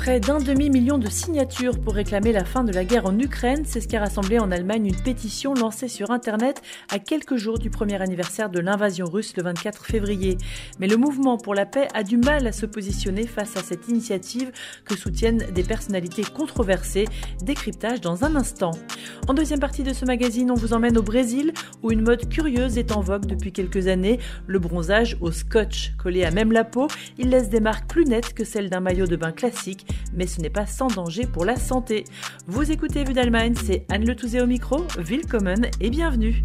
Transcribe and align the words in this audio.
Près 0.00 0.18
d'un 0.18 0.38
demi-million 0.38 0.96
de 0.96 1.10
signatures 1.10 1.78
pour 1.78 1.92
réclamer 1.92 2.32
la 2.32 2.46
fin 2.46 2.64
de 2.64 2.72
la 2.72 2.86
guerre 2.86 3.04
en 3.04 3.18
Ukraine, 3.18 3.64
c'est 3.66 3.82
ce 3.82 3.86
qui 3.86 3.96
a 3.96 4.00
rassemblé 4.00 4.38
en 4.38 4.50
Allemagne 4.50 4.86
une 4.86 4.96
pétition 4.96 5.52
lancée 5.52 5.88
sur 5.88 6.10
Internet 6.10 6.62
à 6.88 6.98
quelques 6.98 7.36
jours 7.36 7.58
du 7.58 7.68
premier 7.68 8.00
anniversaire 8.00 8.48
de 8.48 8.60
l'invasion 8.60 9.04
russe 9.04 9.36
le 9.36 9.42
24 9.42 9.84
février. 9.84 10.38
Mais 10.78 10.86
le 10.86 10.96
mouvement 10.96 11.36
pour 11.36 11.54
la 11.54 11.66
paix 11.66 11.86
a 11.92 12.02
du 12.02 12.16
mal 12.16 12.46
à 12.46 12.52
se 12.52 12.64
positionner 12.64 13.26
face 13.26 13.58
à 13.58 13.62
cette 13.62 13.88
initiative 13.88 14.52
que 14.86 14.96
soutiennent 14.96 15.44
des 15.54 15.64
personnalités 15.64 16.24
controversées. 16.24 17.04
Décryptage 17.42 18.00
dans 18.00 18.24
un 18.24 18.36
instant. 18.36 18.70
En 19.28 19.34
deuxième 19.34 19.60
partie 19.60 19.82
de 19.82 19.92
ce 19.92 20.06
magazine, 20.06 20.50
on 20.50 20.54
vous 20.54 20.72
emmène 20.72 20.96
au 20.96 21.02
Brésil 21.02 21.52
où 21.82 21.92
une 21.92 22.00
mode 22.00 22.26
curieuse 22.30 22.78
est 22.78 22.92
en 22.92 23.02
vogue 23.02 23.26
depuis 23.26 23.52
quelques 23.52 23.86
années, 23.86 24.18
le 24.46 24.60
bronzage 24.60 25.18
au 25.20 25.30
scotch. 25.30 25.92
Collé 25.98 26.24
à 26.24 26.30
même 26.30 26.52
la 26.52 26.64
peau, 26.64 26.88
il 27.18 27.28
laisse 27.28 27.50
des 27.50 27.60
marques 27.60 27.90
plus 27.90 28.06
nettes 28.06 28.32
que 28.32 28.44
celles 28.44 28.70
d'un 28.70 28.80
maillot 28.80 29.06
de 29.06 29.16
bain 29.16 29.32
classique 29.32 29.88
mais 30.14 30.26
ce 30.26 30.40
n'est 30.40 30.50
pas 30.50 30.66
sans 30.66 30.88
danger 30.88 31.26
pour 31.26 31.44
la 31.44 31.56
santé. 31.56 32.04
Vous 32.46 32.70
écoutez 32.70 33.04
Vue 33.04 33.14
d'Allemagne, 33.14 33.54
c'est 33.64 33.84
Anne 33.88 34.06
Le 34.06 34.14
Touzé 34.16 34.40
au 34.40 34.46
micro, 34.46 34.84
Willkommen 34.98 35.70
et 35.80 35.90
bienvenue. 35.90 36.44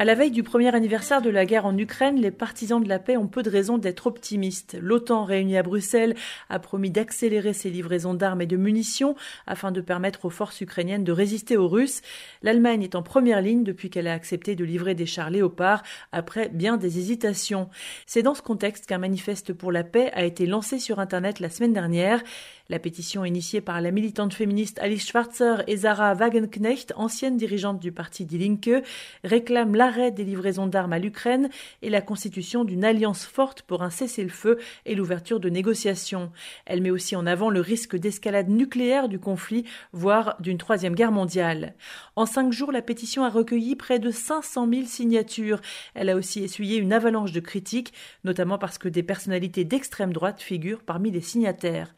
À 0.00 0.06
la 0.06 0.14
veille 0.14 0.30
du 0.30 0.42
premier 0.42 0.74
anniversaire 0.74 1.20
de 1.20 1.28
la 1.28 1.44
guerre 1.44 1.66
en 1.66 1.76
Ukraine, 1.76 2.16
les 2.16 2.30
partisans 2.30 2.82
de 2.82 2.88
la 2.88 2.98
paix 2.98 3.18
ont 3.18 3.26
peu 3.26 3.42
de 3.42 3.50
raisons 3.50 3.76
d'être 3.76 4.06
optimistes. 4.06 4.78
L'OTAN, 4.80 5.26
réunie 5.26 5.58
à 5.58 5.62
Bruxelles, 5.62 6.14
a 6.48 6.58
promis 6.58 6.90
d'accélérer 6.90 7.52
ses 7.52 7.68
livraisons 7.68 8.14
d'armes 8.14 8.40
et 8.40 8.46
de 8.46 8.56
munitions 8.56 9.14
afin 9.46 9.72
de 9.72 9.82
permettre 9.82 10.24
aux 10.24 10.30
forces 10.30 10.62
ukrainiennes 10.62 11.04
de 11.04 11.12
résister 11.12 11.58
aux 11.58 11.68
Russes. 11.68 12.00
L'Allemagne 12.42 12.82
est 12.82 12.94
en 12.94 13.02
première 13.02 13.42
ligne 13.42 13.62
depuis 13.62 13.90
qu'elle 13.90 14.06
a 14.06 14.14
accepté 14.14 14.56
de 14.56 14.64
livrer 14.64 14.94
des 14.94 15.04
chars 15.04 15.28
léopards 15.28 15.82
après 16.12 16.48
bien 16.48 16.78
des 16.78 16.98
hésitations. 16.98 17.68
C'est 18.06 18.22
dans 18.22 18.34
ce 18.34 18.40
contexte 18.40 18.86
qu'un 18.86 18.96
manifeste 18.96 19.52
pour 19.52 19.70
la 19.70 19.84
paix 19.84 20.10
a 20.14 20.24
été 20.24 20.46
lancé 20.46 20.78
sur 20.78 20.98
Internet 20.98 21.40
la 21.40 21.50
semaine 21.50 21.74
dernière. 21.74 22.22
La 22.70 22.78
pétition 22.78 23.24
initiée 23.24 23.60
par 23.60 23.80
la 23.80 23.90
militante 23.90 24.32
féministe 24.32 24.78
Alice 24.78 25.04
Schwarzer 25.04 25.64
et 25.66 25.78
Zara 25.78 26.14
Wagenknecht, 26.14 26.92
ancienne 26.94 27.36
dirigeante 27.36 27.80
du 27.80 27.90
parti 27.90 28.24
Die 28.24 28.38
Linke, 28.38 28.84
réclame 29.24 29.74
l'arrêt 29.74 30.12
des 30.12 30.22
livraisons 30.22 30.68
d'armes 30.68 30.92
à 30.92 31.00
l'Ukraine 31.00 31.50
et 31.82 31.90
la 31.90 32.00
constitution 32.00 32.62
d'une 32.62 32.84
alliance 32.84 33.24
forte 33.24 33.62
pour 33.62 33.82
un 33.82 33.90
cessez-le-feu 33.90 34.60
et 34.86 34.94
l'ouverture 34.94 35.40
de 35.40 35.48
négociations. 35.48 36.30
Elle 36.64 36.80
met 36.80 36.92
aussi 36.92 37.16
en 37.16 37.26
avant 37.26 37.50
le 37.50 37.60
risque 37.60 37.96
d'escalade 37.96 38.48
nucléaire 38.48 39.08
du 39.08 39.18
conflit, 39.18 39.64
voire 39.92 40.36
d'une 40.38 40.58
troisième 40.58 40.94
guerre 40.94 41.10
mondiale. 41.10 41.74
En 42.14 42.24
cinq 42.24 42.52
jours, 42.52 42.70
la 42.70 42.82
pétition 42.82 43.24
a 43.24 43.30
recueilli 43.30 43.74
près 43.74 43.98
de 43.98 44.12
500 44.12 44.68
000 44.72 44.86
signatures. 44.86 45.60
Elle 45.94 46.08
a 46.08 46.14
aussi 46.14 46.44
essuyé 46.44 46.76
une 46.76 46.92
avalanche 46.92 47.32
de 47.32 47.40
critiques, 47.40 47.92
notamment 48.22 48.58
parce 48.58 48.78
que 48.78 48.88
des 48.88 49.02
personnalités 49.02 49.64
d'extrême 49.64 50.12
droite 50.12 50.40
figurent 50.40 50.84
parmi 50.84 51.10
les 51.10 51.20
signataires. 51.20 51.96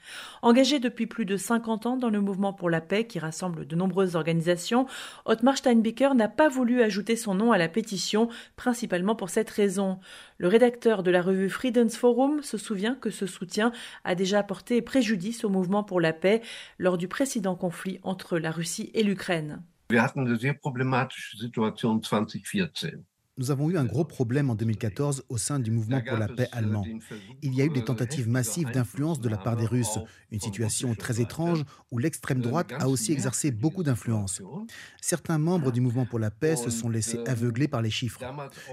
Engagé 0.63 0.79
depuis 0.79 1.09
plus 1.09 1.25
de 1.25 1.37
50 1.37 1.87
ans 1.87 1.97
dans 1.97 2.09
le 2.09 2.21
mouvement 2.21 2.53
pour 2.53 2.71
la 2.71 2.81
paix 2.81 3.05
qui 3.05 3.19
rassemble 3.19 3.67
de 3.67 3.75
nombreuses 3.75 4.15
organisations, 4.15 4.87
Ottmar 5.25 5.57
Steinbecker 5.57 6.15
n'a 6.15 6.29
pas 6.29 6.49
voulu 6.49 6.83
ajouter 6.83 7.17
son 7.17 7.35
nom 7.35 7.51
à 7.51 7.59
la 7.59 7.69
pétition, 7.69 8.29
principalement 8.55 9.17
pour 9.17 9.29
cette 9.29 9.51
raison. 9.51 9.99
Le 10.39 10.47
rédacteur 10.47 11.03
de 11.03 11.11
la 11.11 11.21
revue 11.21 11.51
Friedensforum 11.51 12.45
se 12.45 12.59
souvient 12.59 12.95
que 12.95 13.11
ce 13.11 13.27
soutien 13.27 13.73
a 14.05 14.15
déjà 14.15 14.39
apporté 14.39 14.83
préjudice 14.83 15.43
au 15.43 15.49
mouvement 15.49 15.83
pour 15.83 16.01
la 16.01 16.13
paix 16.13 16.43
lors 16.79 16.97
du 16.97 17.09
précédent 17.09 17.57
conflit 17.57 17.99
entre 18.05 18.39
la 18.39 18.53
Russie 18.53 18.93
et 18.95 19.03
l'Ukraine. 19.03 19.65
Nous 23.39 23.51
avons 23.51 23.71
eu 23.71 23.79
un 23.79 23.87
gros 23.87 24.05
problème 24.05 24.51
en 24.51 24.55
2014 24.55 25.25
au 25.31 25.39
sein 25.39 25.59
du 25.59 25.71
mouvement 25.71 26.03
pour 26.07 26.19
la 26.19 26.29
paix 26.29 26.49
allemand. 26.53 26.85
Il 27.41 27.55
y 27.55 27.63
a 27.63 27.65
eu 27.65 27.71
des 27.71 27.83
tentatives 27.83 28.29
massives 28.29 28.71
d'influence 28.71 29.21
de 29.21 29.29
la 29.31 29.39
part 29.39 29.57
des 29.57 29.65
Russes, 29.65 29.99
une 30.31 30.41
situation 30.41 30.95
très 30.95 31.19
étrange 31.19 31.65
où 31.91 31.99
l'extrême 31.99 32.43
droite 32.43 32.73
a 32.79 32.91
aussi 32.91 33.11
exercé 33.11 33.51
beaucoup 33.51 33.83
d'influence. 33.83 34.43
Certains 35.01 35.39
membres 35.39 35.73
du 35.73 35.81
mouvement 35.81 36.05
pour 36.05 36.19
la 36.19 36.31
paix 36.31 36.57
se 36.57 36.69
sont 36.69 36.91
laissés 36.91 37.21
aveugler 37.27 37.69
par 37.69 37.81
les 37.81 37.91
chiffres. 37.91 38.21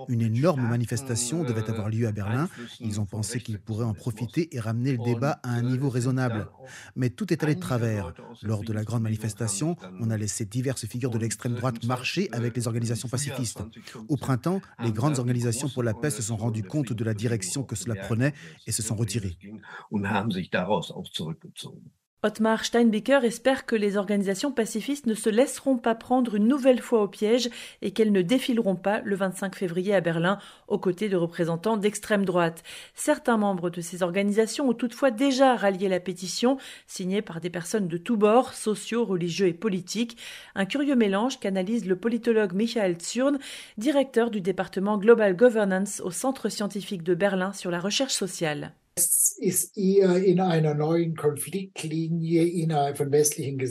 Une 0.09 0.21
énorme 0.21 0.67
manifestation 0.67 1.45
devait 1.45 1.69
avoir 1.69 1.89
lieu 1.89 2.05
à 2.05 2.11
Berlin. 2.11 2.49
Ils 2.81 2.99
ont 2.99 3.05
pensé 3.05 3.39
qu'ils 3.39 3.59
pourraient 3.59 3.85
en 3.85 3.93
profiter 3.93 4.53
et 4.53 4.59
ramener 4.59 4.91
le 4.91 4.97
débat 4.97 5.39
à 5.43 5.51
un 5.51 5.61
niveau 5.61 5.89
raisonnable. 5.89 6.49
Mais 6.97 7.09
tout 7.09 7.31
est 7.31 7.43
allé 7.45 7.55
de 7.55 7.61
travers. 7.61 8.13
Lors 8.43 8.63
de 8.63 8.73
la 8.73 8.83
grande 8.83 9.03
manifestation, 9.03 9.77
on 10.01 10.09
a 10.09 10.17
laissé 10.17 10.43
diverses 10.43 10.85
figures 10.85 11.11
de 11.11 11.17
l'extrême 11.17 11.55
droite 11.55 11.85
marcher 11.85 12.27
avec 12.33 12.57
les 12.57 12.67
organisations 12.67 13.07
pacifistes. 13.07 13.63
Au 14.09 14.17
printemps, 14.17 14.48
les 14.83 14.91
grandes 14.91 15.19
organisations 15.19 15.69
pour 15.69 15.83
la 15.83 15.93
paix 15.93 16.09
se 16.09 16.21
sont 16.21 16.37
rendues 16.37 16.63
compte 16.63 16.93
de 16.93 17.03
la 17.03 17.13
direction 17.13 17.63
que 17.63 17.75
cela 17.75 17.95
prenait 17.95 18.33
et 18.67 18.71
se 18.71 18.81
sont 18.81 18.95
retirées. 18.95 19.37
Ottmar 22.21 22.65
Steinbecker 22.65 23.21
espère 23.23 23.65
que 23.65 23.77
les 23.77 23.95
organisations 23.95 24.51
pacifistes 24.51 25.05
ne 25.05 25.13
se 25.13 25.29
laisseront 25.29 25.77
pas 25.77 25.95
prendre 25.95 26.35
une 26.35 26.49
nouvelle 26.49 26.81
fois 26.81 27.01
au 27.01 27.07
piège 27.07 27.49
et 27.81 27.91
qu'elles 27.91 28.11
ne 28.11 28.21
défileront 28.21 28.75
pas 28.75 28.99
le 29.05 29.15
25 29.15 29.55
février 29.55 29.95
à 29.95 30.01
Berlin 30.01 30.37
aux 30.67 30.79
côtés 30.79 31.07
de 31.07 31.15
représentants 31.15 31.77
d'extrême 31.77 32.25
droite. 32.25 32.61
Certains 32.93 33.37
membres 33.37 33.69
de 33.69 33.79
ces 33.79 34.03
organisations 34.03 34.67
ont 34.67 34.73
toutefois 34.73 35.11
déjà 35.11 35.55
rallié 35.55 35.87
la 35.87 36.01
pétition, 36.01 36.57
signée 36.87 37.21
par 37.21 37.39
des 37.39 37.49
personnes 37.49 37.87
de 37.87 37.97
tous 37.97 38.17
bords, 38.17 38.53
sociaux, 38.53 39.05
religieux 39.05 39.47
et 39.47 39.53
politiques. 39.53 40.17
Un 40.55 40.65
curieux 40.65 40.97
mélange 40.97 41.39
qu'analyse 41.39 41.85
le 41.85 41.95
politologue 41.95 42.51
Michael 42.51 42.97
Zurn, 42.99 43.39
directeur 43.77 44.29
du 44.29 44.41
département 44.41 44.97
Global 44.97 45.37
Governance 45.37 46.01
au 46.03 46.11
Centre 46.11 46.49
scientifique 46.49 47.03
de 47.03 47.15
Berlin 47.15 47.53
sur 47.53 47.71
la 47.71 47.79
recherche 47.79 48.11
sociale. 48.11 48.73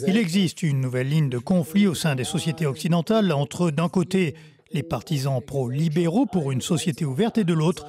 Il 0.09 0.17
existe 0.17 0.63
une 0.63 0.81
nouvelle 0.81 1.09
ligne 1.09 1.29
de 1.29 1.39
conflit 1.39 1.87
au 1.87 1.95
sein 1.95 2.15
des 2.15 2.25
sociétés 2.25 2.67
occidentales 2.67 3.33
entre, 3.33 3.71
d'un 3.71 3.89
côté, 3.89 4.35
les 4.73 4.83
partisans 4.83 5.41
pro-libéraux 5.41 6.27
pour 6.27 6.53
une 6.53 6.61
société 6.61 7.05
ouverte 7.05 7.39
et 7.39 7.45
de 7.45 7.55
l'autre, 7.55 7.87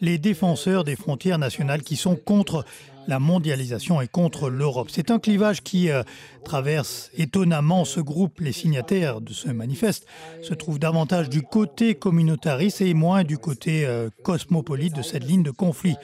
les 0.00 0.18
défenseurs 0.18 0.84
des 0.84 0.96
frontières 0.96 1.38
nationales 1.38 1.82
qui 1.82 1.96
sont 1.96 2.16
contre 2.16 2.64
la 3.06 3.18
mondialisation 3.18 4.00
et 4.00 4.08
contre 4.08 4.48
l'Europe. 4.48 4.88
C'est 4.90 5.10
un 5.10 5.18
clivage 5.18 5.62
qui 5.62 5.90
euh, 5.90 6.02
traverse 6.44 7.10
étonnamment 7.16 7.84
ce 7.84 8.00
groupe. 8.00 8.40
Les 8.40 8.52
signataires 8.52 9.20
de 9.20 9.32
ce 9.32 9.48
manifeste 9.48 10.06
se 10.42 10.54
trouvent 10.54 10.78
davantage 10.78 11.28
du 11.28 11.42
côté 11.42 11.94
communautariste 11.94 12.80
et 12.82 12.94
moins 12.94 13.24
du 13.24 13.36
côté 13.38 13.84
euh, 13.84 14.10
cosmopolite 14.22 14.94
de 14.94 15.02
cette 15.02 15.24
ligne 15.24 15.42
de 15.42 15.50
conflit. 15.50 15.96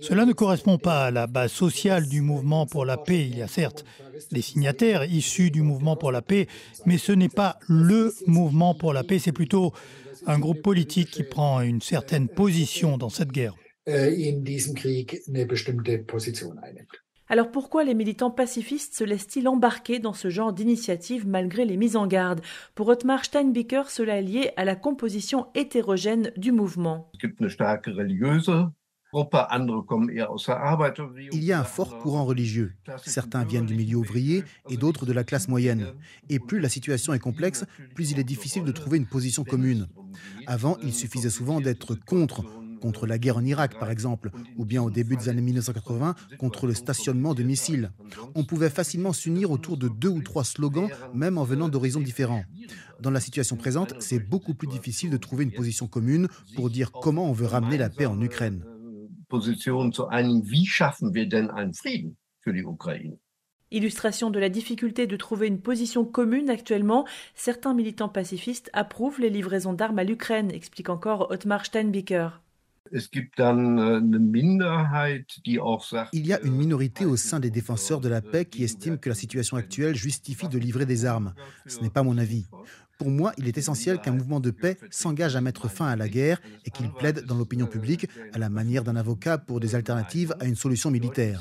Cela 0.00 0.24
ne 0.24 0.32
correspond 0.32 0.78
pas 0.78 1.06
à 1.06 1.10
la 1.10 1.26
base 1.26 1.52
sociale 1.52 2.08
du 2.08 2.20
mouvement 2.20 2.66
pour 2.66 2.84
la 2.84 2.96
paix. 2.96 3.26
Il 3.26 3.38
y 3.38 3.42
a 3.42 3.48
certes 3.48 3.84
des 4.30 4.42
signataires 4.42 5.04
issus 5.04 5.50
du 5.50 5.62
mouvement 5.62 5.96
pour 5.96 6.12
la 6.12 6.22
paix, 6.22 6.46
mais 6.86 6.98
ce 6.98 7.12
n'est 7.12 7.28
pas 7.28 7.58
le 7.68 8.12
mouvement 8.26 8.74
pour 8.74 8.92
la 8.92 9.04
paix, 9.04 9.18
c'est 9.18 9.32
plutôt 9.32 9.72
un 10.26 10.38
groupe 10.38 10.62
politique 10.62 11.10
qui 11.10 11.22
prend 11.22 11.60
une 11.60 11.80
certaine 11.80 12.28
position 12.28 12.98
dans 12.98 13.08
cette 13.08 13.32
guerre. 13.32 13.54
Alors 17.32 17.52
pourquoi 17.52 17.84
les 17.84 17.94
militants 17.94 18.30
pacifistes 18.30 18.94
se 18.94 19.04
laissent-ils 19.04 19.46
embarquer 19.46 20.00
dans 20.00 20.12
ce 20.12 20.30
genre 20.30 20.52
d'initiative 20.52 21.28
malgré 21.28 21.64
les 21.64 21.76
mises 21.76 21.96
en 21.96 22.08
garde? 22.08 22.40
Pour 22.74 22.88
Ottmar 22.88 23.24
Steinbicker, 23.24 23.88
cela 23.88 24.18
est 24.18 24.22
lié 24.22 24.50
à 24.56 24.64
la 24.64 24.74
composition 24.74 25.46
hétérogène 25.54 26.32
du 26.36 26.50
mouvement. 26.50 27.10
Il 31.32 31.44
y 31.44 31.52
a 31.52 31.60
un 31.60 31.64
fort 31.64 31.98
courant 31.98 32.24
religieux. 32.24 32.72
Certains 33.04 33.44
viennent 33.44 33.66
du 33.66 33.74
milieu 33.74 33.96
ouvrier 33.96 34.44
et 34.68 34.76
d'autres 34.76 35.06
de 35.06 35.12
la 35.12 35.24
classe 35.24 35.48
moyenne. 35.48 35.92
Et 36.28 36.38
plus 36.38 36.60
la 36.60 36.68
situation 36.68 37.12
est 37.12 37.18
complexe, 37.18 37.64
plus 37.94 38.10
il 38.10 38.18
est 38.18 38.24
difficile 38.24 38.64
de 38.64 38.72
trouver 38.72 38.98
une 38.98 39.06
position 39.06 39.44
commune. 39.44 39.88
Avant, 40.46 40.76
il 40.82 40.92
suffisait 40.92 41.30
souvent 41.30 41.60
d'être 41.60 41.94
contre 41.94 42.44
contre 42.80 43.06
la 43.06 43.18
guerre 43.18 43.36
en 43.36 43.44
Irak, 43.44 43.78
par 43.78 43.90
exemple, 43.90 44.30
ou 44.56 44.64
bien 44.64 44.82
au 44.82 44.90
début 44.90 45.16
des 45.16 45.28
années 45.28 45.42
1980, 45.42 46.14
contre 46.38 46.66
le 46.66 46.74
stationnement 46.74 47.34
de 47.34 47.42
missiles. 47.42 47.92
On 48.34 48.44
pouvait 48.44 48.70
facilement 48.70 49.12
s'unir 49.12 49.50
autour 49.50 49.76
de 49.76 49.88
deux 49.88 50.08
ou 50.08 50.22
trois 50.22 50.44
slogans, 50.44 50.88
même 51.14 51.38
en 51.38 51.44
venant 51.44 51.68
d'horizons 51.68 52.00
différents. 52.00 52.42
Dans 53.00 53.10
la 53.10 53.20
situation 53.20 53.56
présente, 53.56 53.94
c'est 54.00 54.18
beaucoup 54.18 54.54
plus 54.54 54.68
difficile 54.68 55.10
de 55.10 55.16
trouver 55.16 55.44
une 55.44 55.52
position 55.52 55.86
commune 55.86 56.28
pour 56.56 56.70
dire 56.70 56.90
comment 56.90 57.28
on 57.28 57.32
veut 57.32 57.46
ramener 57.46 57.76
la 57.76 57.90
paix 57.90 58.06
en 58.06 58.20
Ukraine. 58.20 58.64
Illustration 63.72 64.30
de 64.30 64.40
la 64.40 64.48
difficulté 64.48 65.06
de 65.06 65.16
trouver 65.16 65.46
une 65.46 65.60
position 65.60 66.04
commune 66.04 66.50
actuellement, 66.50 67.06
certains 67.36 67.72
militants 67.72 68.08
pacifistes 68.08 68.68
approuvent 68.72 69.20
les 69.20 69.30
livraisons 69.30 69.72
d'armes 69.72 70.00
à 70.00 70.04
l'Ukraine, 70.04 70.50
explique 70.50 70.88
encore 70.88 71.30
Ottmar 71.30 71.64
Steinbicker. 71.64 72.40
Il 76.12 76.26
y 76.26 76.32
a 76.32 76.40
une 76.40 76.56
minorité 76.56 77.04
au 77.04 77.16
sein 77.16 77.38
des 77.38 77.50
défenseurs 77.50 78.00
de 78.00 78.08
la 78.08 78.20
paix 78.20 78.44
qui 78.44 78.64
estime 78.64 78.98
que 78.98 79.08
la 79.08 79.14
situation 79.14 79.56
actuelle 79.56 79.94
justifie 79.94 80.48
de 80.48 80.58
livrer 80.58 80.86
des 80.86 81.04
armes. 81.04 81.34
Ce 81.66 81.78
n'est 81.80 81.90
pas 81.90 82.02
mon 82.02 82.18
avis. 82.18 82.46
Pour 83.00 83.08
moi, 83.08 83.32
il 83.38 83.48
est 83.48 83.56
essentiel 83.56 83.98
qu'un 83.98 84.12
mouvement 84.12 84.40
de 84.40 84.50
paix 84.50 84.76
s'engage 84.90 85.34
à 85.34 85.40
mettre 85.40 85.70
fin 85.70 85.86
à 85.86 85.96
la 85.96 86.06
guerre 86.06 86.38
et 86.66 86.70
qu'il 86.70 86.90
plaide 86.90 87.24
dans 87.24 87.34
l'opinion 87.34 87.66
publique 87.66 88.06
à 88.34 88.38
la 88.38 88.50
manière 88.50 88.84
d'un 88.84 88.94
avocat 88.94 89.38
pour 89.38 89.58
des 89.58 89.74
alternatives 89.74 90.34
à 90.38 90.44
une 90.44 90.54
solution 90.54 90.90
militaire. 90.90 91.40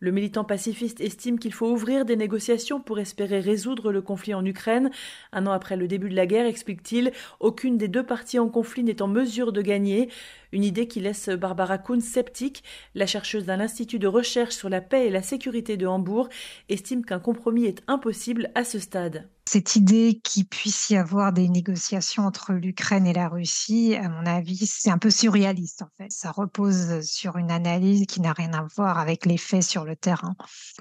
Le 0.00 0.10
militant 0.10 0.44
pacifiste 0.44 1.00
estime 1.00 1.38
qu'il 1.38 1.54
faut 1.54 1.72
ouvrir 1.72 2.04
des 2.04 2.16
négociations 2.16 2.78
pour 2.78 2.98
espérer 2.98 3.40
résoudre 3.40 3.90
le 3.90 4.02
conflit 4.02 4.34
en 4.34 4.44
Ukraine. 4.44 4.90
Un 5.32 5.46
an 5.46 5.52
après 5.52 5.78
le 5.78 5.88
début 5.88 6.10
de 6.10 6.14
la 6.14 6.26
guerre, 6.26 6.44
explique-t-il, 6.44 7.10
aucune 7.40 7.78
des 7.78 7.88
deux 7.88 8.02
parties 8.02 8.38
en 8.38 8.50
conflit 8.50 8.84
n'est 8.84 9.00
en 9.00 9.08
mesure 9.08 9.50
de 9.50 9.62
gagner. 9.62 10.10
Une 10.54 10.62
idée 10.62 10.86
qui 10.86 11.00
laisse 11.00 11.30
Barbara 11.30 11.78
Kuhn 11.78 12.00
sceptique. 12.00 12.62
La 12.94 13.08
chercheuse 13.08 13.44
d'un 13.44 13.58
institut 13.58 13.98
de 13.98 14.06
recherche 14.06 14.54
sur 14.54 14.68
la 14.68 14.80
paix 14.80 15.08
et 15.08 15.10
la 15.10 15.20
sécurité 15.20 15.76
de 15.76 15.84
Hambourg 15.84 16.28
estime 16.68 17.04
qu'un 17.04 17.18
compromis 17.18 17.64
est 17.64 17.82
impossible 17.88 18.52
à 18.54 18.62
ce 18.62 18.78
stade. 18.78 19.28
Cette 19.46 19.76
idée 19.76 20.20
qu'il 20.24 20.46
puisse 20.46 20.88
y 20.88 20.96
avoir 20.96 21.32
des 21.32 21.48
négociations 21.48 22.24
entre 22.24 22.54
l'Ukraine 22.54 23.06
et 23.06 23.12
la 23.12 23.28
Russie, 23.28 23.94
à 23.94 24.08
mon 24.08 24.24
avis, 24.24 24.66
c'est 24.66 24.90
un 24.90 24.96
peu 24.96 25.10
surréaliste 25.10 25.82
en 25.82 25.88
fait. 25.98 26.10
Ça 26.10 26.30
repose 26.30 27.02
sur 27.02 27.36
une 27.36 27.50
analyse 27.50 28.06
qui 28.06 28.22
n'a 28.22 28.32
rien 28.32 28.54
à 28.54 28.66
voir 28.74 28.98
avec 28.98 29.26
les 29.26 29.36
faits 29.36 29.62
sur 29.62 29.84
le 29.84 29.96
terrain. 29.96 30.34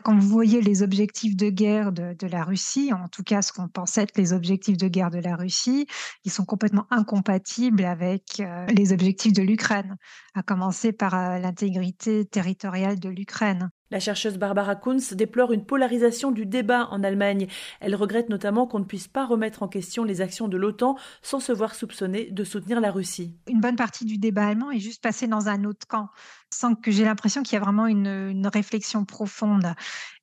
Quand 0.03 0.17
vous 0.17 0.29
voyez 0.29 0.61
les 0.61 0.81
objectifs 0.81 1.35
de 1.35 1.49
guerre 1.49 1.91
de, 1.91 2.15
de 2.17 2.27
la 2.27 2.45
Russie, 2.45 2.91
en 2.93 3.09
tout 3.09 3.23
cas 3.23 3.41
ce 3.41 3.51
qu'on 3.51 3.67
pense 3.67 3.97
être 3.97 4.17
les 4.17 4.31
objectifs 4.31 4.77
de 4.77 4.87
guerre 4.87 5.11
de 5.11 5.19
la 5.19 5.35
Russie, 5.35 5.85
ils 6.23 6.31
sont 6.31 6.45
complètement 6.45 6.87
incompatibles 6.89 7.83
avec 7.83 8.39
euh, 8.39 8.65
les 8.67 8.93
objectifs 8.93 9.33
de 9.33 9.41
l'Ukraine 9.41 9.62
à 9.71 10.44
commencer 10.44 10.92
par 10.92 11.13
euh, 11.15 11.39
l'intégrité 11.39 12.25
territoriale 12.25 13.00
de 13.00 13.10
l'Ukraine. 13.10 13.69
La 13.91 14.00
chercheuse 14.00 14.38
Barbara 14.38 14.75
Kunz 14.75 15.13
déplore 15.13 15.51
une 15.51 15.65
polarisation 15.65 16.31
du 16.31 16.45
débat 16.45 16.88
en 16.89 17.03
Allemagne. 17.03 17.47
Elle 17.80 17.95
regrette 17.95 18.30
notamment 18.30 18.65
qu'on 18.65 18.80
ne 18.80 18.85
puisse 18.85 19.07
pas 19.07 19.25
remettre 19.25 19.62
en 19.62 19.68
question 19.68 20.03
les 20.03 20.21
actions 20.21 20.47
de 20.47 20.57
l'OTAN 20.57 20.95
sans 21.21 21.39
se 21.39 21.51
voir 21.51 21.75
soupçonner 21.75 22.31
de 22.31 22.44
soutenir 22.44 22.81
la 22.81 22.91
Russie. 22.91 23.35
Une 23.47 23.62
bonne 23.62 23.75
partie 23.75 24.06
du 24.06 24.18
débat 24.18 24.47
allemand 24.47 24.71
est 24.71 24.80
juste 24.80 25.03
passée 25.03 25.27
dans 25.27 25.47
un 25.47 25.63
autre 25.65 25.85
camp, 25.88 26.09
sans 26.50 26.75
que 26.75 26.91
j'ai 26.91 27.03
l'impression 27.03 27.44
qu'il 27.44 27.53
y 27.53 27.57
a 27.57 27.63
vraiment 27.63 27.85
une, 27.85 28.50
réflexion 28.53 29.06
profonde. 29.06 29.74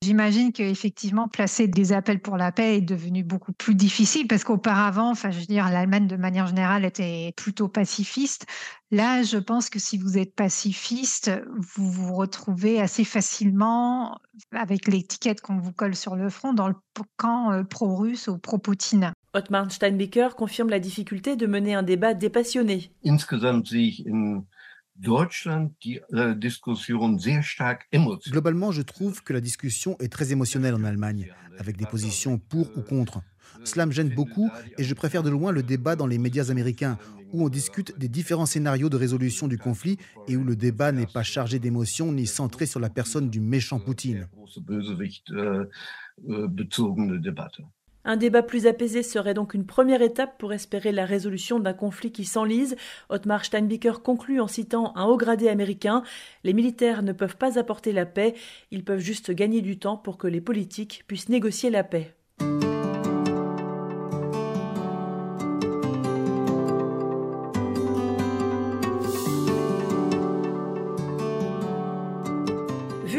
J'imagine 0.03 0.53
qu'effectivement, 0.53 1.27
placer 1.27 1.67
des 1.67 1.93
appels 1.93 2.21
pour 2.21 2.37
la 2.37 2.53
paix 2.53 2.77
est 2.77 2.81
devenu 2.81 3.25
beaucoup 3.25 3.53
plus 3.53 3.75
difficile 3.75 4.29
parce 4.29 4.45
qu'auparavant, 4.45 5.11
enfin, 5.11 5.31
je 5.31 5.41
veux 5.41 5.47
dire, 5.47 5.69
l'Allemagne 5.71 6.07
de 6.07 6.17
manière 6.17 6.47
générale 6.47 6.85
était 6.85 7.33
plutôt 7.37 7.69
pacifiste. 7.69 8.47
Là, 8.93 9.23
je 9.23 9.39
pense 9.39 9.71
que 9.71 9.79
si 9.79 9.99
vous 9.99 10.19
êtes 10.19 10.35
pacifiste, 10.35 11.31
vous 11.57 11.91
vous 11.91 12.15
retrouvez 12.15 12.81
assez 12.81 13.05
facilement 13.05 13.50
avec 14.53 14.87
l'étiquette 14.87 15.41
qu'on 15.41 15.59
vous 15.59 15.73
colle 15.73 15.95
sur 15.95 16.17
le 16.17 16.29
front 16.31 16.53
dans 16.53 16.69
le 16.69 16.75
camp 17.17 17.53
euh, 17.53 17.63
pro-russe 17.63 18.29
ou 18.29 18.39
pro-Poutine. 18.39 19.13
Ottmar 19.33 19.71
Steinbecker 19.71 20.31
confirme 20.37 20.71
la 20.71 20.81
difficulté 20.81 21.37
de 21.37 21.47
mener 21.47 21.75
un 21.75 21.83
débat 21.83 22.15
dépassionné. 22.15 22.93
Globalement, 28.29 28.73
je 28.73 28.83
trouve 28.83 29.23
que 29.23 29.33
la 29.33 29.41
discussion 29.41 29.97
est 29.99 30.13
très 30.13 30.33
émotionnelle 30.33 30.75
en 30.75 30.85
Allemagne, 30.85 31.33
avec 31.59 31.77
des 31.77 31.87
positions 31.87 32.39
pour 32.39 32.77
ou 32.77 32.83
contre. 32.83 33.23
Cela 33.65 33.87
me 33.87 33.93
gêne 33.93 34.11
beaucoup 34.11 34.51
et 34.79 34.85
je 34.85 34.95
préfère 34.95 35.23
de 35.23 35.31
loin 35.31 35.53
le 35.53 35.63
débat 35.63 35.97
dans 35.97 36.07
les 36.07 36.19
médias 36.19 36.51
américains 36.51 36.99
où 37.33 37.45
on 37.45 37.49
discute 37.49 37.99
des 37.99 38.09
différents 38.09 38.47
scénarios 38.47 38.89
de 38.89 38.97
résolution 38.97 39.49
du 39.49 39.59
conflit 39.59 39.99
et 40.29 40.37
où 40.37 40.45
le 40.45 40.57
débat 40.57 40.93
n'est 40.93 41.07
pas 41.07 41.23
chargé 41.23 41.59
d'émotions 41.59 42.13
ni 42.13 42.27
centré 42.27 42.67
sur 42.67 42.81
la 42.81 42.91
personne 42.91 43.31
du 43.31 43.41
méchant 43.41 43.79
Poutine. 43.79 44.29
Un 48.05 48.17
débat 48.17 48.43
plus 48.43 48.67
apaisé 48.67 49.03
serait 49.03 49.35
donc 49.35 49.53
une 49.53 49.67
première 49.67 50.01
étape 50.01 50.39
pour 50.39 50.55
espérer 50.55 50.91
la 50.91 51.05
résolution 51.05 51.61
d'un 51.61 51.75
conflit 51.75 52.13
qui 52.13 52.25
s'enlise. 52.25 52.77
Otmar 53.11 53.45
Steinbicker 53.45 54.03
conclut 54.03 54.41
en 54.41 54.49
citant 54.49 54.97
un 54.97 55.05
haut 55.05 55.19
gradé 55.19 55.49
américain 55.49 56.03
Les 56.43 56.55
militaires 56.55 57.03
ne 57.03 57.13
peuvent 57.13 57.37
pas 57.37 57.59
apporter 57.59 57.93
la 57.93 58.07
paix, 58.07 58.35
ils 58.71 58.85
peuvent 58.85 59.01
juste 59.01 59.31
gagner 59.33 59.61
du 59.61 59.79
temps 59.79 59.99
pour 59.99 60.17
que 60.17 60.27
les 60.27 60.41
politiques 60.41 61.05
puissent 61.07 61.29
négocier 61.29 61.69
la 61.69 61.85
paix. 61.85 62.15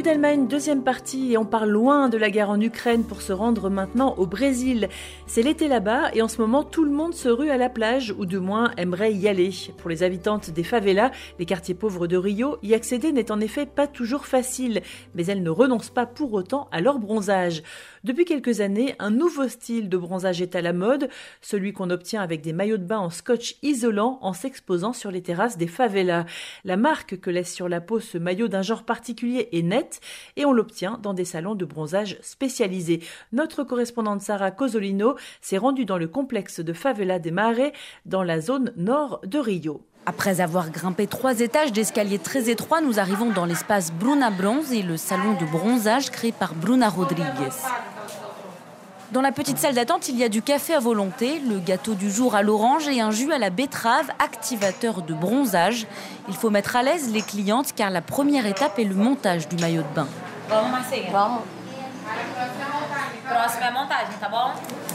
d'Allemagne, 0.02 0.48
deuxième 0.48 0.84
partie, 0.84 1.34
et 1.34 1.38
on 1.38 1.46
part 1.46 1.66
loin 1.66 2.10
de 2.10 2.18
la 2.18 2.30
guerre 2.30 2.50
en 2.50 2.60
Ukraine 2.60 3.04
pour 3.04 3.22
se 3.22 3.34
rendre 3.34 3.70
maintenant 3.70 4.16
au 4.18 4.26
Brésil. 4.26 4.90
C'est 5.28 5.44
l'été 5.44 5.68
là-bas 5.68 6.12
et 6.14 6.22
en 6.22 6.28
ce 6.28 6.40
moment 6.42 6.64
tout 6.64 6.84
le 6.84 6.92
monde 6.92 7.14
se 7.14 7.30
rue 7.30 7.50
à 7.50 7.58
la 7.58 7.70
plage, 7.70 8.14
ou 8.18 8.26
du 8.26 8.40
moins 8.40 8.72
aimerait 8.78 9.14
y 9.14 9.28
aller. 9.28 9.52
Pour 9.78 9.90
les 9.90 10.04
habitantes 10.04 10.50
des 10.50 10.64
favelas, 10.64 11.12
les 11.40 11.46
quartiers 11.46 11.76
pauvres 11.76 12.08
de 12.08 12.18
Rio, 12.18 12.58
y 12.64 12.74
accéder 12.74 13.12
n'est 13.12 13.32
en 13.32 13.40
effet 13.42 13.66
pas 13.66 13.88
toujours 13.88 14.26
facile, 14.26 14.82
mais 15.14 15.26
elles 15.26 15.44
ne 15.44 15.50
renoncent 15.50 15.90
pas 15.90 16.06
pour 16.06 16.34
autant 16.34 16.68
à 16.72 16.82
leur 16.82 16.98
bronzage. 16.98 17.62
Depuis 18.04 18.26
quelques 18.26 18.62
années, 18.62 18.96
un 18.98 19.12
nouveau 19.12 19.48
style 19.48 19.90
de 19.90 19.98
bronzage 19.98 20.42
est 20.42 20.56
à 20.56 20.62
la 20.62 20.74
mode, 20.74 21.10
celui 21.42 21.74
qu'on 21.74 21.92
obtient 21.92 22.22
avec 22.22 22.42
des 22.42 22.54
maillots 22.54 22.78
de 22.78 22.84
bain 22.84 22.98
en 22.98 23.10
scotch 23.12 23.58
isolant 23.62 24.18
en 24.22 24.34
s'exposant 24.34 24.94
sur 24.94 25.12
les 25.12 25.22
terrasses 25.22 25.58
des 25.58 25.68
favelas. 25.68 26.26
La 26.64 26.78
marque 26.78 27.20
que 27.20 27.30
laisse 27.30 27.54
sur 27.54 27.70
la 27.70 27.82
peau 27.82 28.00
ce 28.00 28.18
maillot 28.18 28.48
d'un 28.48 28.64
genre 28.64 28.84
particulier 28.84 29.50
est 29.52 29.62
et 30.38 30.46
on 30.46 30.54
l'obtient 30.54 31.00
dans 31.02 31.14
des 31.14 31.26
salons 31.26 31.56
de 31.56 31.66
bronzage 31.66 32.18
spécialisés. 32.22 33.02
Notre 33.32 33.64
correspondante 33.64 34.22
Sarah 34.22 34.52
Cosolino 34.52 35.16
s'est 35.42 35.58
rendue 35.58 35.86
dans 35.86 35.98
le 35.98 36.08
complexe 36.08 36.60
de 36.60 36.74
Favela 36.74 37.20
des 37.20 37.32
Marais 37.32 37.74
dans 38.06 38.24
la 38.24 38.40
zone 38.42 38.72
nord 38.76 39.22
de 39.26 39.40
Rio. 39.40 39.82
Après 40.06 40.42
avoir 40.42 40.72
grimpé 40.72 41.06
trois 41.06 41.42
étages 41.42 41.72
d'escalier 41.72 42.18
très 42.18 42.50
étroits, 42.50 42.82
nous 42.82 43.00
arrivons 43.00 43.30
dans 43.30 43.46
l'espace 43.46 43.94
Bruna 43.94 44.32
Bronze 44.32 44.74
et 44.74 44.82
le 44.82 44.98
salon 44.98 45.34
de 45.34 45.46
bronzage 45.46 46.10
créé 46.10 46.32
par 46.32 46.56
Bruna 46.56 46.90
Rodriguez. 46.90 47.52
Dans 49.12 49.20
la 49.20 49.34
petite 49.34 49.58
salle 49.58 49.76
d'attente, 49.76 50.08
il 50.08 50.18
y 50.18 50.24
a 50.24 50.30
du 50.30 50.42
café 50.42 50.74
à 50.74 50.80
volonté, 50.80 51.40
le 51.40 51.60
gâteau 51.60 51.96
du 51.96 52.10
jour 52.10 52.34
à 52.34 52.44
l'orange 52.44 52.88
et 52.88 53.02
un 53.02 53.12
jus 53.12 53.34
à 53.34 53.38
la 53.38 53.50
betterave, 53.50 54.10
activateur 54.20 55.02
de 55.02 55.14
bronzage. 55.14 55.86
Il 56.30 56.34
faut 56.34 56.50
mettre 56.50 56.78
à 56.78 56.84
l'aise 56.84 57.12
les 57.12 57.22
clientes 57.22 57.74
car 57.76 57.90
la 57.90 58.02
première 58.02 58.46
étape 58.46 58.80
est 58.80 58.86
le 58.86 58.96
montage 58.96 59.50
du 59.50 59.58
maillot 59.58 59.82
de 59.82 59.96
bain. 59.96 60.08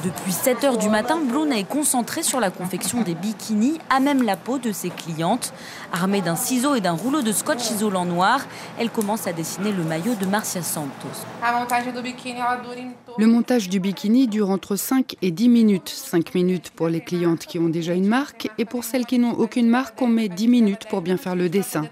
Depuis 0.04 0.32
7 0.32 0.64
heures 0.64 0.78
du 0.78 0.88
matin, 0.88 1.18
Bluna 1.18 1.58
est 1.58 1.64
concentrée 1.64 2.22
sur 2.22 2.38
la 2.38 2.50
confection 2.50 3.02
des 3.02 3.14
bikinis 3.14 3.78
à 3.90 3.98
même 3.98 4.22
la 4.22 4.36
peau 4.36 4.58
de 4.58 4.70
ses 4.70 4.90
clientes. 4.90 5.52
Armée 5.92 6.20
d'un 6.20 6.36
ciseau 6.36 6.74
et 6.74 6.80
d'un 6.80 6.92
rouleau 6.92 7.22
de 7.22 7.32
scotch 7.32 7.70
isolant 7.70 8.04
noir, 8.04 8.40
elle 8.78 8.90
commence 8.90 9.26
à 9.26 9.32
dessiner 9.32 9.72
le 9.72 9.82
maillot 9.82 10.14
de 10.14 10.26
Marcia 10.26 10.62
Santos. 10.62 11.08
Le 13.18 13.26
montage 13.26 13.68
du 13.68 13.80
bikini 13.80 14.28
dure 14.28 14.50
entre 14.50 14.76
5 14.76 15.16
et 15.22 15.30
10 15.30 15.48
minutes. 15.48 15.88
5 15.88 16.34
minutes 16.34 16.70
pour 16.70 16.88
les 16.88 17.00
clientes 17.00 17.46
qui 17.46 17.58
ont 17.58 17.68
déjà 17.68 17.94
une 17.94 18.06
marque 18.06 18.48
et 18.58 18.64
pour 18.64 18.84
celles 18.84 19.06
qui 19.06 19.18
n'ont 19.18 19.32
aucune 19.32 19.68
marque, 19.68 20.00
on 20.02 20.08
met 20.08 20.28
10 20.28 20.48
minutes 20.48 20.86
pour 20.88 21.00
bien 21.00 21.16
faire 21.16 21.34
le 21.34 21.48
dessin. 21.48 21.84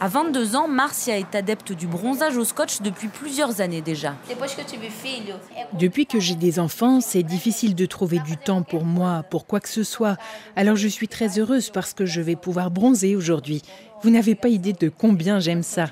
À 0.00 0.08
22 0.08 0.56
ans, 0.56 0.68
Marcia 0.68 1.16
est 1.18 1.34
adepte 1.34 1.72
du 1.72 1.86
bronzage 1.86 2.36
au 2.36 2.44
scotch 2.44 2.82
depuis 2.82 3.08
plusieurs 3.08 3.60
années 3.60 3.80
déjà. 3.80 4.14
Depuis 5.78 6.06
que 6.06 6.20
j'ai 6.20 6.34
des 6.34 6.58
enfants, 6.58 7.00
c'est 7.00 7.22
difficile 7.22 7.74
de 7.74 7.86
trouver 7.86 8.18
du 8.20 8.36
temps 8.36 8.62
pour 8.62 8.84
moi, 8.84 9.24
pour 9.30 9.46
quoi 9.46 9.60
que 9.60 9.68
ce 9.68 9.82
soit. 9.82 10.16
Alors 10.56 10.76
je 10.76 10.88
suis 10.88 11.08
très 11.08 11.38
heureuse 11.38 11.70
parce 11.70 11.94
que 11.94 12.06
je 12.06 12.20
vais 12.20 12.36
pouvoir 12.36 12.70
bronzer 12.70 13.16
aujourd'hui. 13.16 13.62
Vous 14.02 14.10
n'avez 14.10 14.34
pas 14.34 14.48
idée 14.48 14.72
de 14.72 14.88
combien 14.88 15.40
j'aime 15.40 15.62
ça. 15.62 15.86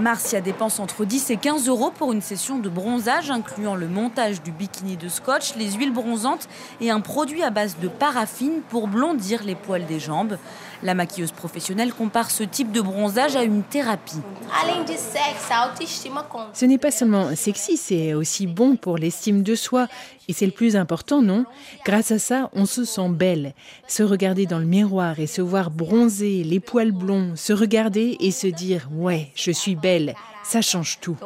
Marcia 0.00 0.40
dépense 0.40 0.80
entre 0.80 1.04
10 1.04 1.30
et 1.30 1.36
15 1.36 1.68
euros 1.68 1.90
pour 1.90 2.12
une 2.12 2.22
session 2.22 2.58
de 2.58 2.68
bronzage 2.68 3.30
incluant 3.30 3.74
le 3.74 3.86
montage 3.86 4.42
du 4.42 4.50
bikini 4.50 4.96
de 4.96 5.08
scotch, 5.08 5.54
les 5.56 5.72
huiles 5.72 5.92
bronzantes 5.92 6.48
et 6.80 6.90
un 6.90 7.00
produit 7.00 7.42
à 7.42 7.50
base 7.50 7.76
de 7.80 7.88
paraffine 7.88 8.62
pour 8.70 8.88
blondir 8.88 9.44
les 9.44 9.54
poils 9.54 9.86
des 9.86 10.00
jambes. 10.00 10.38
La 10.82 10.94
maquilleuse 10.94 11.32
professionnelle 11.32 11.92
compare 11.92 12.30
ce 12.30 12.42
type 12.42 12.72
de 12.72 12.80
bronzage 12.80 13.36
à 13.36 13.42
une 13.42 13.62
thérapie. 13.62 14.22
Ce 16.54 16.64
n'est 16.64 16.78
pas 16.78 16.90
seulement 16.90 17.36
sexy, 17.36 17.76
c'est 17.76 18.14
aussi 18.14 18.46
bon 18.46 18.76
pour 18.76 18.96
l'estime 18.96 19.42
de 19.42 19.54
soi. 19.54 19.88
Et 20.26 20.32
c'est 20.32 20.46
le 20.46 20.52
plus 20.52 20.76
important, 20.76 21.20
non? 21.20 21.44
Grâce 21.84 22.12
à 22.12 22.18
ça, 22.18 22.50
on 22.54 22.64
se 22.64 22.84
sent 22.84 23.08
belle. 23.10 23.52
Se 23.88 24.02
regarder 24.02 24.46
dans 24.46 24.60
le 24.60 24.64
miroir 24.64 25.18
et 25.18 25.26
se 25.26 25.42
voir 25.42 25.70
bronzer, 25.70 26.44
les 26.44 26.60
poils 26.60 26.92
blonds, 26.92 27.32
se 27.34 27.52
regarder 27.52 28.16
et 28.20 28.30
se 28.30 28.46
dire⁇ 28.46 28.88
Ouais, 28.94 29.32
je 29.34 29.50
suis 29.50 29.74
belle⁇ 29.74 29.89
Ça 30.42 30.62
change 30.62 30.98
tout. 31.00 31.16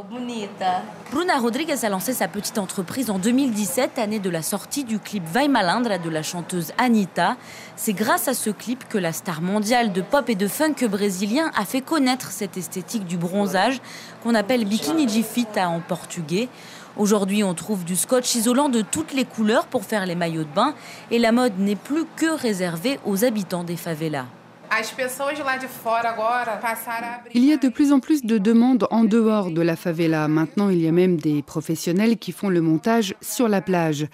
Bruna 1.11 1.39
Rodriguez 1.39 1.85
a 1.85 1.89
lancé 1.89 2.13
sa 2.13 2.29
petite 2.29 2.59
entreprise 2.59 3.11
en 3.11 3.19
2017, 3.19 3.99
année 3.99 4.19
de 4.19 4.29
la 4.29 4.43
sortie 4.43 4.85
du 4.85 4.99
clip 4.99 5.23
Vai 5.33 5.49
Malandra 5.49 5.99
de 5.99 6.11
la 6.11 6.23
chanteuse 6.23 6.73
Anita. 6.79 7.37
C'est 7.77 7.93
grâce 7.93 8.27
à 8.29 8.35
ce 8.35 8.51
clip 8.51 8.89
que 8.89 8.99
la 8.99 9.13
star 9.13 9.41
mondiale 9.41 9.93
de 9.93 10.03
pop 10.03 10.29
et 10.29 10.35
de 10.35 10.49
funk 10.49 10.87
brésilien 10.91 11.51
a 11.57 11.65
fait 11.65 11.81
connaître 11.81 12.33
cette 12.33 12.57
esthétique 12.57 13.07
du 13.07 13.17
bronzage 13.17 13.81
qu'on 14.23 14.35
appelle 14.35 14.65
bikini 14.65 15.07
de 15.07 15.23
fita 15.23 15.69
en 15.69 15.81
portugais. 15.81 16.49
Aujourd'hui, 16.97 17.45
on 17.45 17.55
trouve 17.55 17.85
du 17.85 17.97
scotch 17.97 18.35
isolant 18.35 18.69
de 18.69 18.83
toutes 18.83 19.13
les 19.13 19.25
couleurs 19.25 19.67
pour 19.67 19.85
faire 19.85 20.07
les 20.07 20.15
maillots 20.15 20.45
de 20.45 20.55
bain 20.55 20.75
et 21.11 21.19
la 21.19 21.33
mode 21.33 21.59
n'est 21.59 21.77
plus 21.77 22.05
que 22.17 22.27
réservée 22.27 22.99
aux 23.05 23.25
habitants 23.25 23.65
des 23.65 23.77
favelas. 23.77 24.27
Il 27.35 27.45
y 27.45 27.53
a 27.53 27.57
de 27.57 27.69
plus 27.69 27.93
en 27.93 28.01
plus 28.01 28.25
de 28.25 28.39
demandes 28.39 28.87
en 28.91 29.05
dehors 29.05 29.51
de 29.51 29.63
la 29.63 29.77
favela. 29.77 30.27
Maintenant, 30.27 30.69
il 30.69 30.81
y 30.81 30.89
a 30.89 30.93
même 30.93 31.17
des 31.17 31.43
professionnels 31.43 32.19
qui 32.19 32.33
font 32.33 32.49
le 32.49 32.61
montage 32.61 33.15
sur 33.21 33.49
la 33.49 33.61
plage. 33.61 34.07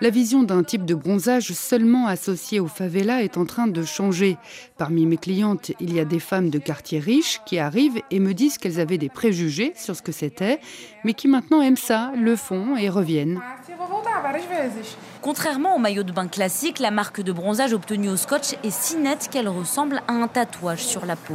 La 0.00 0.10
vision 0.10 0.42
d'un 0.42 0.62
type 0.64 0.84
de 0.84 0.94
bronzage 0.94 1.52
seulement 1.52 2.06
associé 2.06 2.58
aux 2.58 2.66
favelas 2.66 3.22
est 3.22 3.36
en 3.36 3.44
train 3.44 3.68
de 3.68 3.82
changer. 3.84 4.36
Parmi 4.76 5.06
mes 5.06 5.18
clientes, 5.18 5.72
il 5.78 5.94
y 5.94 6.00
a 6.00 6.04
des 6.04 6.20
femmes 6.20 6.50
de 6.50 6.58
quartiers 6.58 7.00
riches 7.00 7.40
qui 7.46 7.58
arrivent 7.58 8.00
et 8.10 8.18
me 8.18 8.34
disent 8.34 8.58
qu'elles 8.58 8.80
avaient 8.80 8.98
des 8.98 9.08
préjugés 9.08 9.72
sur 9.76 9.94
ce 9.94 10.02
que 10.02 10.12
c'était, 10.12 10.58
mais 11.04 11.14
qui 11.14 11.28
maintenant 11.28 11.62
aiment 11.62 11.76
ça, 11.76 12.12
le 12.16 12.34
font 12.34 12.76
et 12.76 12.88
reviennent. 12.88 13.40
Contrairement 15.20 15.74
au 15.74 15.78
maillot 15.78 16.02
de 16.02 16.12
bain 16.12 16.28
classique, 16.28 16.78
la 16.78 16.90
marque 16.90 17.20
de 17.20 17.32
bronzage 17.32 17.72
obtenue 17.72 18.08
au 18.08 18.16
scotch 18.16 18.54
est 18.64 18.70
si 18.70 18.96
nette 18.96 19.28
qu'elle 19.30 19.48
ressemble 19.48 20.02
à 20.06 20.12
un 20.12 20.28
tatouage 20.28 20.84
sur 20.84 21.04
la 21.06 21.16
peau. 21.16 21.34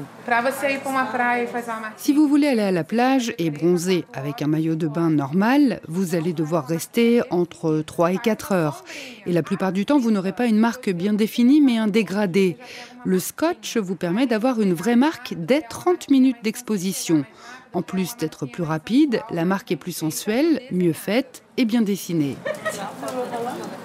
Si 1.98 2.14
vous 2.14 2.28
voulez 2.28 2.48
aller 2.48 2.62
à 2.62 2.72
la 2.72 2.84
plage 2.84 3.34
et 3.38 3.50
bronzer 3.50 4.06
avec 4.14 4.42
un 4.42 4.48
maillot 4.48 4.76
de 4.76 4.88
bain 4.88 5.10
normal, 5.10 5.82
vous 5.88 6.16
allez 6.16 6.34
devoir 6.34 6.66
rester 6.66 7.22
entre 7.30 7.84
3 7.86 8.14
et 8.14 8.18
4 8.18 8.52
heures. 8.54 8.84
Et 9.26 9.34
la 9.34 9.44
plupart 9.44 9.74
du 9.74 9.86
temps, 9.86 10.00
vous 10.00 10.12
n'aurez 10.12 10.34
pas 10.34 10.46
une 10.46 10.60
marque 10.60 10.90
bien 10.90 11.14
définie, 11.14 11.62
mais 11.62 11.78
un 11.78 11.88
dégradé. 11.88 12.58
Le 13.06 13.20
scotch 13.20 13.78
vous 13.78 13.96
permet 13.96 14.28
d'avoir 14.28 14.62
une 14.62 14.74
vraie 14.74 14.96
marque 14.96 15.34
dès 15.38 15.62
30 15.62 16.10
minutes 16.10 16.38
d'exposition. 16.42 17.26
En 17.74 17.82
plus 17.82 18.16
d'être 18.18 18.46
plus 18.46 18.62
rapide, 18.62 19.22
la 19.32 19.46
marque 19.46 19.72
est 19.72 19.76
plus 19.76 19.94
sensuelle, 19.94 20.62
mieux 20.72 20.94
faite 20.94 21.42
et 21.58 21.66
bien 21.66 21.82
dessinée. 21.82 22.38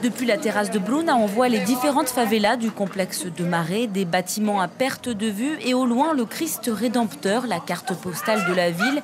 Depuis 0.02 0.26
la 0.26 0.36
terrasse 0.36 0.70
de 0.70 0.78
Bruna, 0.78 1.16
on 1.16 1.26
voit 1.26 1.48
les 1.48 1.60
différentes 1.60 2.10
favelas 2.10 2.56
du 2.56 2.70
complexe 2.70 3.24
de 3.24 3.44
Marais, 3.44 3.86
des 3.86 4.04
bâtiments 4.04 4.60
à 4.60 4.68
perte 4.68 5.08
de 5.08 5.26
vue 5.26 5.56
et 5.64 5.72
au 5.72 5.86
loin 5.86 6.12
le 6.12 6.26
Christ 6.26 6.70
rédempteur, 6.72 7.46
la 7.46 7.60
carte 7.60 7.94
postale 7.94 8.46
de 8.46 8.54
la 8.54 8.70
ville. 8.70 9.02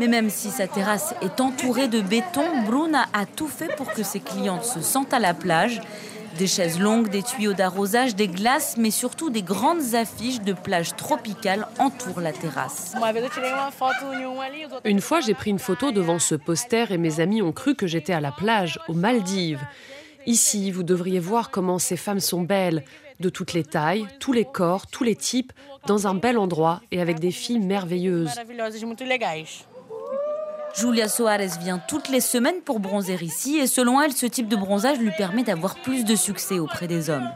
Mais 0.00 0.08
même 0.08 0.30
si 0.30 0.50
sa 0.50 0.66
terrasse 0.66 1.14
est 1.20 1.40
entourée 1.40 1.88
de 1.88 2.00
béton, 2.00 2.44
Bruna 2.64 3.04
a 3.12 3.26
tout 3.26 3.48
fait 3.48 3.76
pour 3.76 3.92
que 3.92 4.02
ses 4.02 4.20
clientes 4.20 4.64
se 4.64 4.80
sentent 4.80 5.12
à 5.12 5.18
la 5.18 5.34
plage. 5.34 5.82
Des 6.38 6.46
chaises 6.46 6.80
longues, 6.80 7.08
des 7.10 7.22
tuyaux 7.22 7.52
d'arrosage, 7.52 8.16
des 8.16 8.28
glaces, 8.28 8.76
mais 8.78 8.90
surtout 8.90 9.30
des 9.30 9.42
grandes 9.42 9.94
affiches 9.94 10.40
de 10.40 10.52
plages 10.52 10.96
tropicales 10.96 11.68
entourent 11.78 12.20
la 12.20 12.32
terrasse. 12.32 12.94
Une 14.84 15.00
fois, 15.00 15.20
j'ai 15.20 15.34
pris 15.34 15.50
une 15.50 15.58
photo 15.58 15.92
devant 15.92 16.18
ce 16.18 16.34
poster 16.34 16.90
et 16.90 16.98
mes 16.98 17.20
amis 17.20 17.42
ont 17.42 17.52
cru 17.52 17.74
que 17.74 17.86
j'étais 17.86 18.14
à 18.14 18.20
la 18.20 18.32
plage, 18.32 18.78
aux 18.88 18.94
Maldives. 18.94 19.60
Ici, 20.26 20.70
vous 20.70 20.84
devriez 20.84 21.18
voir 21.18 21.50
comment 21.50 21.78
ces 21.78 21.96
femmes 21.96 22.20
sont 22.20 22.42
belles, 22.42 22.84
de 23.20 23.28
toutes 23.28 23.52
les 23.52 23.64
tailles, 23.64 24.06
tous 24.18 24.32
les 24.32 24.44
corps, 24.44 24.86
tous 24.86 25.04
les 25.04 25.16
types, 25.16 25.52
dans 25.86 26.06
un 26.06 26.14
bel 26.14 26.38
endroit 26.38 26.80
et 26.90 27.00
avec 27.00 27.20
des 27.20 27.30
filles 27.30 27.60
merveilleuses. 27.60 28.30
Julia 30.74 31.06
Soares 31.06 31.58
vient 31.60 31.78
toutes 31.78 32.08
les 32.08 32.22
semaines 32.22 32.62
pour 32.64 32.80
bronzer 32.80 33.22
ici 33.22 33.58
et 33.58 33.66
selon 33.66 34.00
elle, 34.00 34.12
ce 34.12 34.24
type 34.24 34.48
de 34.48 34.56
bronzage 34.56 34.98
lui 34.98 35.10
permet 35.10 35.42
d'avoir 35.42 35.74
plus 35.76 36.04
de 36.04 36.16
succès 36.16 36.58
auprès 36.58 36.86
des 36.86 37.10
hommes. 37.10 37.28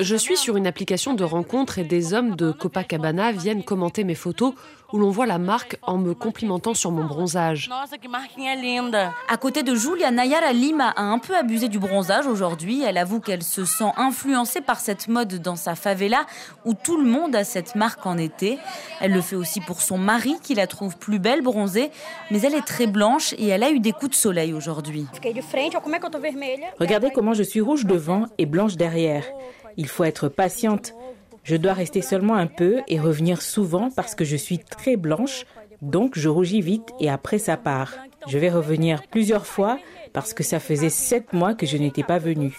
Je 0.00 0.16
suis 0.16 0.36
sur 0.36 0.56
une 0.56 0.66
application 0.66 1.14
de 1.14 1.24
rencontre 1.24 1.78
et 1.78 1.84
des 1.84 2.14
hommes 2.14 2.36
de 2.36 2.52
Copacabana 2.52 3.32
viennent 3.32 3.64
commenter 3.64 4.04
mes 4.04 4.14
photos 4.14 4.54
où 4.92 4.98
l'on 4.98 5.10
voit 5.10 5.26
la 5.26 5.38
marque 5.38 5.78
en 5.82 5.98
me 5.98 6.14
complimentant 6.14 6.74
sur 6.74 6.90
mon 6.90 7.04
bronzage. 7.04 7.70
À 9.28 9.36
côté 9.36 9.62
de 9.62 9.74
Julia, 9.74 10.10
Nayara 10.10 10.52
Lima 10.52 10.90
a 10.90 11.02
un 11.02 11.18
peu 11.18 11.36
abusé 11.36 11.68
du 11.68 11.78
bronzage 11.78 12.26
aujourd'hui. 12.26 12.82
Elle 12.84 12.98
avoue 12.98 13.20
qu'elle 13.20 13.42
se 13.42 13.64
sent 13.64 13.90
influencée 13.96 14.60
par 14.60 14.80
cette 14.80 15.08
mode 15.08 15.42
dans 15.42 15.56
sa 15.56 15.74
favela 15.74 16.26
où 16.64 16.74
tout 16.74 16.96
le 16.98 17.08
monde 17.08 17.34
a 17.34 17.44
cette 17.44 17.74
marque 17.74 18.06
en 18.06 18.16
été. 18.16 18.58
Elle 19.00 19.12
le 19.12 19.20
fait 19.20 19.36
aussi 19.36 19.60
pour 19.60 19.82
son 19.82 19.98
mari 19.98 20.36
qui 20.42 20.54
la 20.54 20.66
trouve 20.66 20.96
plus 20.96 21.18
belle 21.18 21.42
bronzée, 21.42 21.90
mais 22.30 22.40
elle 22.42 22.54
est 22.54 22.66
très 22.66 22.86
blanche 22.86 23.34
et 23.38 23.48
elle 23.48 23.64
a 23.64 23.70
eu 23.70 23.80
des 23.80 23.92
coups 23.92 24.10
de 24.10 24.16
soleil 24.16 24.52
aujourd'hui. 24.52 25.06
Regardez 26.78 27.10
comment 27.10 27.34
je 27.34 27.42
suis 27.42 27.60
rouge 27.60 27.85
devant 27.86 28.26
et 28.38 28.46
blanche 28.46 28.76
derrière. 28.76 29.24
Il 29.76 29.88
faut 29.88 30.04
être 30.04 30.28
patiente. 30.28 30.94
Je 31.44 31.56
dois 31.56 31.72
rester 31.74 32.02
seulement 32.02 32.34
un 32.34 32.46
peu 32.46 32.80
et 32.88 32.98
revenir 32.98 33.40
souvent 33.40 33.90
parce 33.90 34.14
que 34.14 34.24
je 34.24 34.36
suis 34.36 34.58
très 34.58 34.96
blanche, 34.96 35.46
donc 35.80 36.18
je 36.18 36.28
rougis 36.28 36.60
vite 36.60 36.88
et 37.00 37.08
après 37.08 37.38
ça 37.38 37.56
part. 37.56 37.92
Je 38.26 38.38
vais 38.38 38.50
revenir 38.50 39.02
plusieurs 39.10 39.46
fois 39.46 39.78
parce 40.16 40.32
que 40.32 40.42
ça 40.42 40.60
faisait 40.60 40.88
sept 40.88 41.34
mois 41.34 41.52
que 41.52 41.66
je 41.66 41.76
n'étais 41.76 42.02
pas 42.02 42.16
venue. 42.16 42.58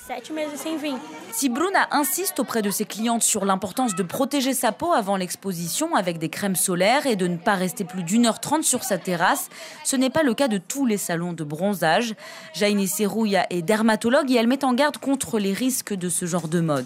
Si 1.31 1.49
Bruna 1.49 1.87
insiste 1.89 2.39
auprès 2.39 2.61
de 2.61 2.69
ses 2.69 2.85
clientes 2.85 3.23
sur 3.23 3.45
l'importance 3.45 3.95
de 3.95 4.03
protéger 4.03 4.53
sa 4.53 4.71
peau 4.71 4.93
avant 4.93 5.17
l'exposition 5.17 5.95
avec 5.95 6.19
des 6.19 6.29
crèmes 6.29 6.55
solaires 6.55 7.07
et 7.07 7.15
de 7.15 7.25
ne 7.25 7.37
pas 7.37 7.55
rester 7.55 7.83
plus 7.83 8.03
d'une 8.03 8.27
heure 8.27 8.39
trente 8.39 8.63
sur 8.63 8.83
sa 8.83 8.99
terrasse, 8.99 9.49
ce 9.83 9.95
n'est 9.95 10.11
pas 10.11 10.21
le 10.21 10.35
cas 10.35 10.47
de 10.47 10.59
tous 10.59 10.85
les 10.85 10.97
salons 10.97 11.33
de 11.33 11.43
bronzage. 11.43 12.13
Jaini 12.53 12.87
Serrouya 12.87 13.47
est 13.49 13.63
dermatologue 13.63 14.29
et 14.29 14.35
elle 14.35 14.47
met 14.47 14.63
en 14.63 14.75
garde 14.75 14.97
contre 14.97 15.39
les 15.39 15.53
risques 15.53 15.95
de 15.95 16.09
ce 16.09 16.27
genre 16.27 16.49
de 16.49 16.59
mode. 16.59 16.85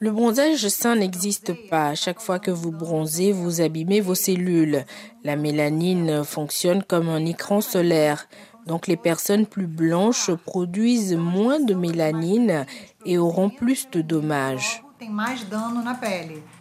Le 0.00 0.12
bronzage 0.12 0.68
sain 0.68 0.94
n'existe 0.94 1.52
pas. 1.68 1.96
Chaque 1.96 2.20
fois 2.20 2.38
que 2.38 2.52
vous 2.52 2.70
bronzez, 2.70 3.32
vous 3.32 3.60
abîmez 3.60 4.00
vos 4.00 4.14
cellules. 4.14 4.84
La 5.24 5.34
mélanine 5.34 6.22
fonctionne 6.22 6.84
comme 6.84 7.08
un 7.08 7.26
écran 7.26 7.60
solaire. 7.60 8.28
Donc 8.68 8.86
les 8.86 8.96
personnes 8.96 9.44
plus 9.44 9.66
blanches 9.66 10.30
produisent 10.30 11.16
moins 11.16 11.58
de 11.58 11.74
mélanine 11.74 12.64
et 13.06 13.18
auront 13.18 13.50
plus 13.50 13.90
de 13.90 14.00
dommages. 14.00 14.84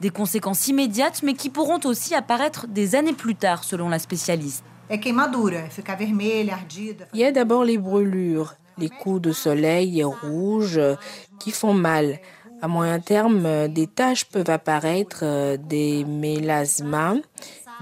Des 0.01 0.10
conséquences 0.10 0.67
immédiates, 0.67 1.22
mais 1.22 1.36
qui 1.36 1.51
pourront 1.51 1.79
aussi 1.86 2.15
apparaître 2.15 2.65
des 2.65 2.96
années 2.96 3.13
plus 3.13 3.36
tard, 3.36 3.63
selon 3.63 3.89
la 3.89 4.00
spécialiste. 4.00 4.63
Il 4.89 4.98
y 7.13 7.24
a 7.24 7.32
d'abord 7.32 7.63
les 7.63 7.77
brûlures, 7.77 8.56
les 8.79 8.89
coups 8.89 9.22
de 9.22 9.32
soleil 9.32 10.03
rouges 10.03 10.82
qui 11.39 11.51
font 11.51 11.74
mal. 11.74 12.20
À 12.61 12.67
moyen 12.67 12.99
terme, 12.99 13.45
euh, 13.45 13.67
des 13.67 13.87
taches 13.87 14.25
peuvent 14.25 14.49
apparaître, 14.49 15.19
euh, 15.21 15.57
des 15.57 16.05
mélasmas, 16.05 17.15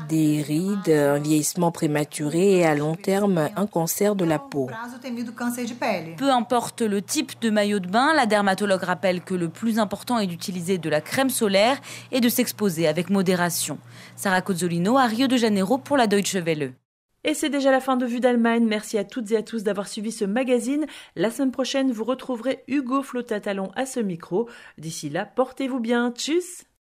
des 0.10 0.42
rides, 0.42 0.90
un 0.90 1.20
vieillissement 1.20 1.72
prématuré 1.72 2.58
et 2.58 2.66
à 2.66 2.76
long 2.76 2.96
terme 2.96 3.50
un 3.56 3.68
cancer 3.68 4.16
de 4.16 4.26
la 4.26 4.40
peau. 4.40 4.70
Peu 6.18 6.30
importe 6.30 6.82
le 6.82 7.02
type 7.02 7.40
de 7.40 7.50
maillot 7.50 7.80
de 7.80 7.88
bain, 7.88 8.14
la 8.14 8.26
dermatologue 8.26 8.84
rappelle 8.84 9.22
que 9.22 9.34
le 9.34 9.48
plus 9.48 9.80
important 9.80 10.20
est 10.20 10.28
d'utiliser 10.28 10.78
de 10.78 10.90
la 10.90 11.00
crème 11.00 11.30
solaire 11.30 11.78
et 12.12 12.20
de 12.20 12.28
s'exposer 12.28 12.88
avec 12.88 13.10
modération. 13.10 13.78
Sarah 14.18 14.42
Cozzolino 14.42 14.98
à 14.98 15.06
Rio 15.06 15.28
de 15.28 15.38
Janeiro 15.38 15.78
pour 15.78 15.96
la 15.96 16.08
Deutsche 16.08 16.36
Welle. 16.36 16.74
Et 17.28 17.34
c'est 17.34 17.50
déjà 17.50 17.72
la 17.72 17.82
fin 17.82 17.98
de 17.98 18.06
Vue 18.06 18.20
d'Allemagne. 18.20 18.66
Merci 18.66 19.00
à 19.00 19.04
toutes 19.04 19.32
et 19.32 19.38
à 19.38 19.42
tous 19.42 19.64
d'avoir 19.64 19.88
suivi 19.88 20.12
ce 20.12 20.26
magazine. 20.26 20.86
La 21.16 21.32
semaine 21.32 21.52
prochaine, 21.52 21.92
vous 21.92 22.04
retrouverez 22.04 22.64
Hugo 22.68 23.02
Flotatalon 23.02 23.72
à 23.76 23.88
ce 23.88 24.00
micro. 24.00 24.48
D'ici 24.78 25.10
là, 25.10 25.26
portez-vous 25.26 25.80
bien. 25.80 26.12
Tchuss 26.12 26.66